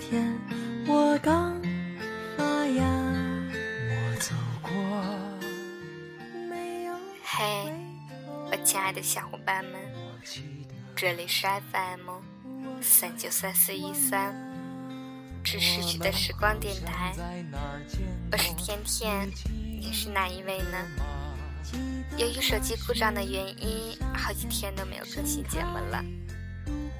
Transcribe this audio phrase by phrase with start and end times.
[0.00, 0.34] 天，
[0.88, 1.60] 我刚
[2.34, 2.84] 发芽。
[3.90, 4.72] 我走过。
[7.22, 7.70] 嘿，
[8.50, 9.74] 我亲爱的小伙伴们，
[10.96, 12.10] 这里是 FM
[12.80, 14.34] 三九三四一三，
[15.44, 17.14] 致逝去的时光电台。
[18.32, 19.28] 我是甜甜，
[19.78, 20.78] 你是哪一位呢？
[22.16, 26.02] 由于手机故障的原因，好几天都没有更新节目了。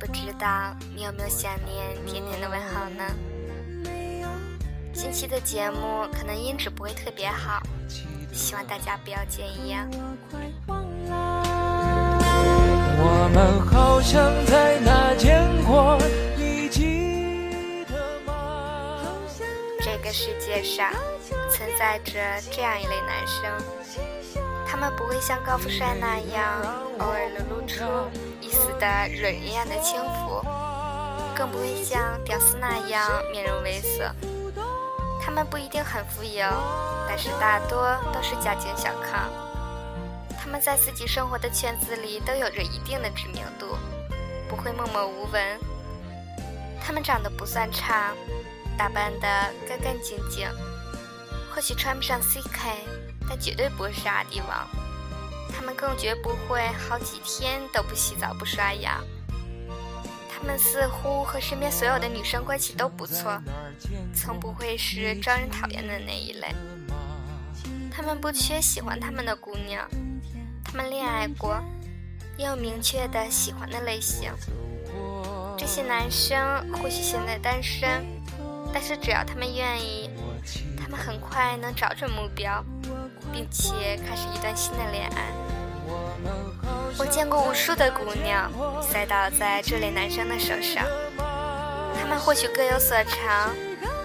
[0.00, 3.04] 不知道你有没有想念甜甜的问候呢？
[4.94, 7.62] 近期的节目可能音质不会特别好，
[8.32, 9.86] 希望大家不要介意啊。
[13.02, 15.98] 我们好像在哪见过，
[16.34, 19.02] 你记得吗？
[19.82, 20.90] 这个世界上
[21.50, 22.14] 存在着
[22.50, 23.52] 这样一类男生。
[24.66, 26.62] 他们不会像高富帅那样
[27.00, 27.84] 偶尔流露出
[28.40, 30.42] 一丝的惹人厌的轻浮，
[31.36, 34.10] 更不会像屌丝那样面容猥琐。
[35.20, 36.46] 他们不一定很富有，
[37.06, 39.30] 但是大多都是家境小康。
[40.38, 43.76] 他们在自己生活的圈子里都有着一定的知名度，
[44.48, 45.60] 不会默默无闻。
[46.82, 48.14] 他们长得不算差，
[48.78, 49.28] 打扮得
[49.68, 50.48] 干干净净，
[51.54, 52.74] 或许穿不上 CK。
[53.28, 54.66] 但绝对不会是阿迪王，
[55.50, 59.00] 他们更绝不会好几天都不洗澡不刷牙。
[60.32, 63.38] 他们似乎和身边所有的女生关系都不错，
[64.14, 66.54] 从不会是招人讨厌的那一类。
[67.90, 69.86] 他们不缺喜欢他们的姑娘，
[70.64, 71.62] 他们恋爱过，
[72.38, 74.32] 也有明确的喜欢的类型。
[75.58, 76.38] 这些男生
[76.72, 78.02] 或许现在单身，
[78.72, 80.08] 但是只要他们愿意，
[80.74, 82.64] 他们很快能找准目标。
[83.32, 85.32] 并且开始一段新的恋爱。
[86.98, 88.50] 我见过无数的姑娘
[88.92, 90.84] 栽倒在这类男生的手上，
[91.98, 93.54] 他们或许各有所长，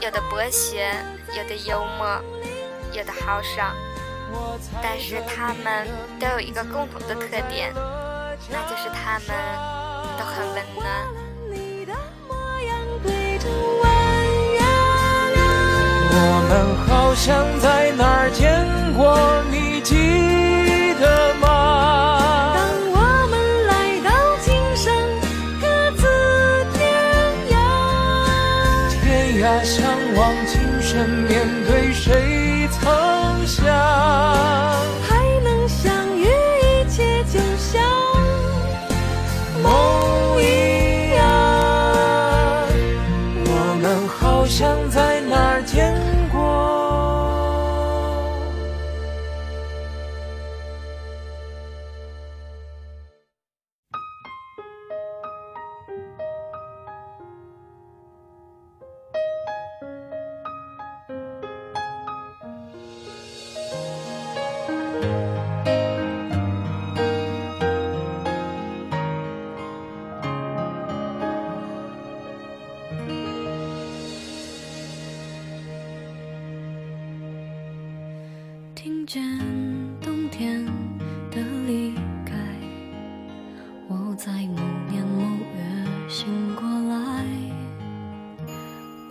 [0.00, 0.94] 有的博学，
[1.36, 2.20] 有的幽默，
[2.92, 3.74] 有的豪爽，
[4.82, 5.88] 但是他们
[6.20, 7.72] 都有一个共同的特点，
[8.48, 9.28] 那就是他们
[10.18, 11.23] 都很温暖。
[16.16, 16.52] 我们
[16.86, 18.64] 好像在哪儿见
[18.94, 19.18] 过，
[19.50, 22.54] 你记得吗？
[22.54, 22.96] 当我
[23.28, 23.34] 们
[23.66, 24.08] 来到
[24.40, 24.94] 今生，
[25.60, 25.66] 各
[25.96, 26.06] 自
[26.72, 26.78] 天
[27.50, 27.54] 涯。
[29.02, 29.82] 天涯相
[30.14, 31.32] 望，今生面
[31.66, 34.63] 对，谁曾想？
[79.06, 79.22] 见
[80.00, 80.64] 冬天
[81.30, 81.94] 的离
[82.24, 82.32] 开，
[83.88, 85.22] 我在某年某
[85.54, 87.24] 月醒过来。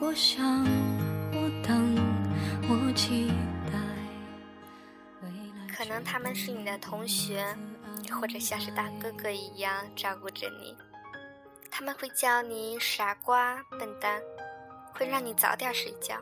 [0.01, 0.63] 我想，
[1.31, 1.95] 我等，
[2.67, 3.31] 我期
[3.71, 3.77] 待。
[5.75, 7.45] 可能他们是你的同学，
[8.11, 10.75] 或者像是大哥哥一样照顾着你。
[11.69, 14.19] 他们会叫你傻瓜、笨蛋，
[14.93, 16.15] 会让你早点睡觉。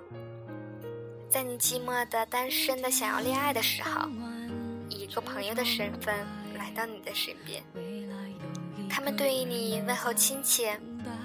[1.32, 4.10] 在你寂寞的、单身的、想要恋爱的时候，
[4.90, 6.14] 以一个朋友的身份
[6.58, 7.64] 来到你的身边。
[8.90, 10.78] 他们对于你问候亲切，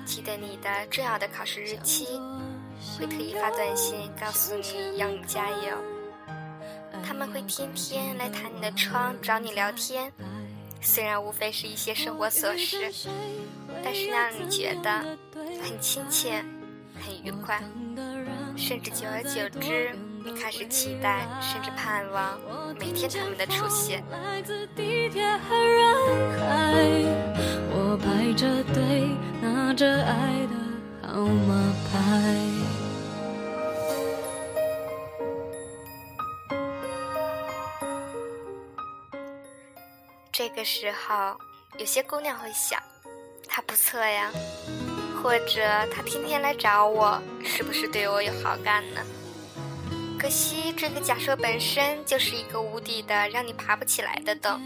[0.04, 2.06] 记得你的重要的考试日期，
[3.00, 5.76] 会特意发短信告诉你要你加油。
[7.04, 10.12] 他们会天天来弹你的窗找你聊天，
[10.80, 13.10] 虽然无非是一些生活琐事，
[13.82, 15.04] 但是让你觉得
[15.60, 16.44] 很亲切、
[17.06, 17.62] 很愉快。
[18.56, 19.94] 甚至久而久之，
[20.24, 22.38] 你开始期待，甚至盼望
[22.78, 24.02] 每天他们的出现。
[27.70, 29.10] 我排着队，
[29.40, 30.54] 拿着爱的
[31.06, 31.94] 号码牌。
[40.32, 41.38] 这个时候，
[41.78, 42.82] 有些姑娘会想，
[43.48, 44.30] 他不错呀。
[45.26, 45.60] 或者
[45.92, 49.00] 他天天来找我，是不是对我有好感呢？
[50.16, 54.60] 可惜这个假设本身就是一个无底的、让你爬不起来的洞。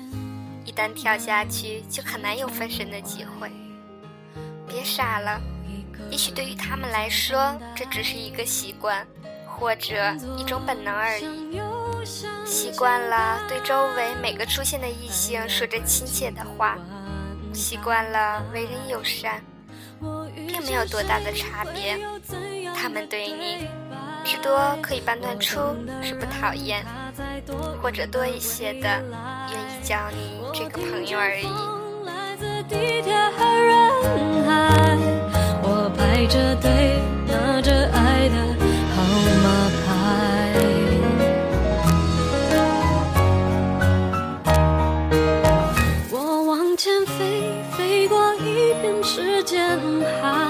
[0.67, 3.51] 一旦跳下去，就很难有翻身的机会。
[4.69, 5.41] 别傻了，
[6.11, 9.07] 也许对于他们来说，这只是一个习惯，
[9.47, 11.59] 或者一种本能而已。
[12.45, 16.77] 习惯了对周围每个出现的异性说着亲切的话，
[17.55, 19.43] 习惯了为人友善，
[20.61, 21.99] 并没有多大的差别。
[22.75, 23.67] 他们对你，
[24.25, 25.59] 至多可以判断出
[26.03, 26.85] 是不讨厌，
[27.83, 29.03] 或者多一些的
[29.51, 31.49] 愿意交你这个朋友而已。
[35.63, 38.37] 我排着队拿着爱的
[38.95, 39.03] 号
[39.43, 39.47] 码
[39.87, 39.89] 牌，
[46.11, 46.15] 我
[46.45, 49.79] 往前飞，飞过一片时间
[50.23, 50.50] 海。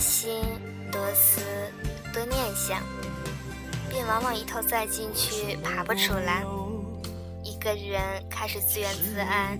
[0.00, 0.42] 心、
[0.90, 1.42] 多思、
[2.12, 2.82] 多念想，
[3.90, 6.42] 便往往一头栽进去，爬不出来。
[7.44, 8.00] 一个人
[8.30, 9.58] 开始自怨自艾，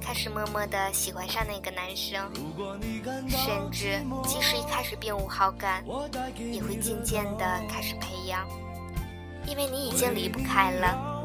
[0.00, 2.30] 开始默默的喜欢上那个男生，
[3.28, 5.82] 甚至即使一开始并无好感，
[6.52, 8.46] 也会渐渐的开始培养，
[9.46, 11.24] 因为你已经离不开了。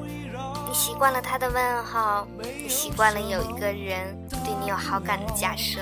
[0.67, 5.81] 你习惯了他的问候，你习惯了有一个人对你有好感的假设。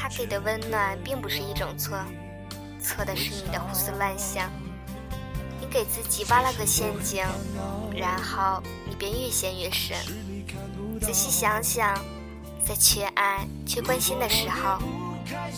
[0.00, 1.98] 他给的温暖并不是一种错，
[2.82, 4.50] 错的是你的胡思乱想。
[5.60, 7.22] 你给自己挖了个陷阱，
[7.94, 9.94] 然后你便越陷越深。
[11.02, 12.02] 仔细想想，
[12.66, 14.78] 在缺爱、缺关心的时候，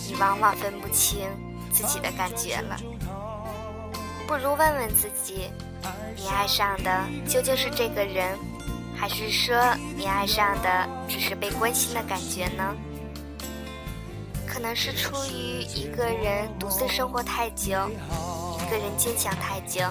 [0.09, 1.21] 你往往分不清
[1.71, 2.77] 自己的感觉了。
[4.27, 5.49] 不如问问自己，
[6.17, 8.37] 你爱上的究竟是这个人，
[8.93, 9.55] 还是说
[9.95, 12.75] 你爱上的只是被关心的感觉呢？
[14.53, 19.81] 可能是出于一个人独自生活太久，一个人坚强太久，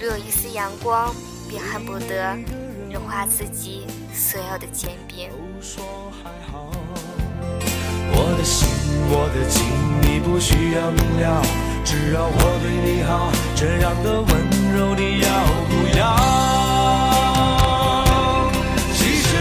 [0.00, 1.14] 如有一丝阳光，
[1.50, 2.34] 便恨不得
[2.90, 5.28] 融化自己所有的坚冰。
[8.10, 8.66] 我的心，
[9.10, 9.66] 我的情，
[10.00, 11.42] 你不需要明了，
[11.84, 14.28] 只要我对你好，这样的温
[14.72, 15.28] 柔你要
[15.68, 16.00] 不要？
[18.94, 19.36] 其实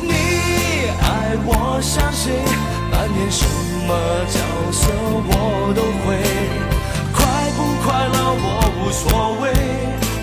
[0.00, 2.32] 你爱我，相信。
[3.16, 3.44] 演什
[3.86, 3.90] 么
[4.28, 4.38] 角
[4.72, 6.06] 色我都会，
[7.12, 7.16] 快
[7.56, 9.04] 不快乐我无所
[9.40, 9.44] 谓。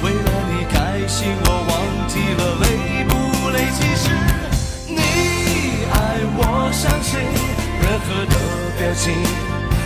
[0.04, 0.76] 为了你开
[1.08, 1.72] 心，我忘
[2.08, 2.66] 记了累
[3.10, 3.12] 不
[3.50, 3.56] 累。
[3.74, 4.06] 其实
[4.88, 4.98] 你
[5.92, 5.96] 爱
[6.38, 7.20] 我，相信
[7.82, 8.36] 任何的
[8.78, 9.04] 表情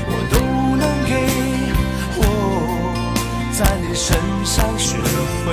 [0.10, 0.36] 我都
[0.76, 1.12] 能给。
[2.20, 2.22] 我
[3.54, 4.06] 在你身
[4.44, 4.98] 上学
[5.46, 5.48] 会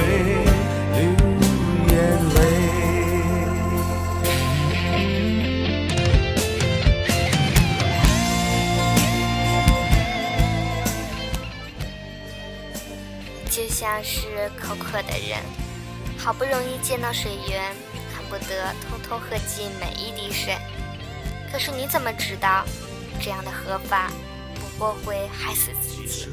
[13.74, 15.42] 像是口渴的人，
[16.16, 17.74] 好不容易见到水源，
[18.14, 20.56] 恨不得偷偷喝尽每一滴水。
[21.50, 22.64] 可是你怎么知道，
[23.20, 24.12] 这样的喝法
[24.54, 26.28] 不过会害死自己？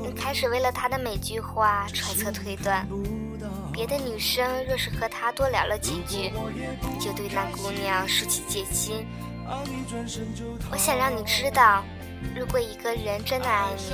[0.00, 2.88] 你开始为了他的每句话揣测推断，
[3.70, 6.32] 别的女生若是和他多聊了几句，
[6.98, 9.06] 就对那姑娘竖起戒心。
[10.70, 11.84] 我想让你知道，
[12.34, 13.92] 如果一个人真的爱你，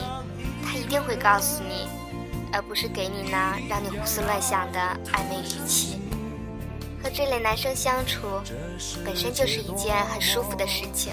[0.65, 1.89] 他一定会告诉你。
[2.55, 4.79] 而不是给你那让你胡思乱想的
[5.13, 5.99] 暧昧语气。
[7.03, 8.41] 和这类男生相处，
[9.05, 11.13] 本身就是一件很舒服的事情。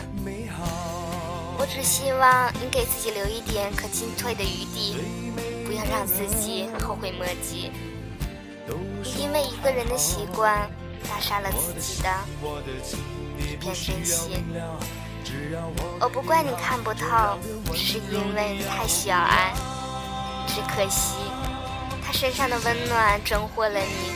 [1.57, 4.95] 我只希望你给自己留一点可进退的余地，
[5.65, 7.71] 不要让自己后悔莫及。
[9.03, 10.69] 你因为一个人的习惯，
[11.09, 12.09] 打杀了自己的
[13.37, 14.45] 一片真心。
[15.99, 17.37] 我不怪你看不透，
[17.73, 19.53] 只是因为你太需要爱。
[20.47, 21.15] 只可惜，
[22.05, 24.11] 他身上的温暖征获了你，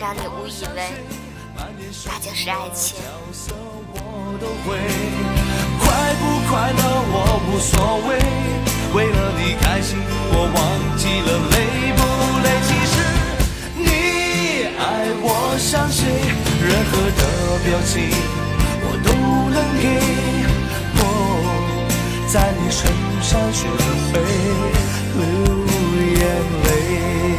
[0.00, 0.90] 让你误以为
[2.04, 2.98] 那就是爱情。
[4.38, 4.76] 都会。
[5.80, 5.84] 快
[6.20, 7.14] 不快乐我
[7.46, 7.72] 无所
[8.06, 8.08] 谓，
[8.92, 9.96] 为了你开心，
[10.30, 10.56] 我忘
[10.98, 11.54] 记了累
[11.96, 12.00] 不
[12.44, 12.46] 累。
[12.66, 12.94] 其实
[13.76, 13.88] 你
[14.76, 14.84] 爱
[15.22, 15.24] 我
[15.58, 16.04] 像谁，
[16.60, 17.22] 任何的
[17.64, 17.94] 表情
[18.82, 19.08] 我都
[19.48, 19.84] 能给。
[20.98, 21.00] 我
[22.28, 22.78] 在你身
[23.22, 23.58] 上学
[24.12, 24.14] 会
[25.18, 25.24] 流
[26.14, 26.20] 眼
[26.64, 27.35] 泪。